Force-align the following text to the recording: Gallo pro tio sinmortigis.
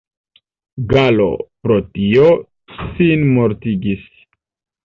Gallo 0.93 1.27
pro 1.67 1.77
tio 1.97 2.25
sinmortigis. 2.79 4.13